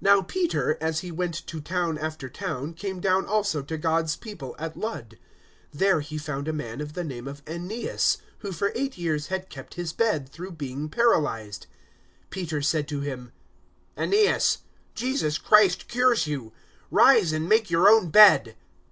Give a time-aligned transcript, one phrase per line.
[0.00, 4.14] 009:032 Now Peter, as he went to town after town, came down also to God's
[4.14, 5.18] people at Lud.
[5.74, 9.26] 009:033 There he found a man of the name of Aeneas, who for eight years
[9.26, 11.66] had kept his bed, through being paralysed.
[12.30, 13.32] 009:034 Peter said to him,
[13.96, 14.58] "Aeneas,
[14.94, 16.52] Jesus Christ cures you.
[16.92, 18.54] Rise and make your own bed."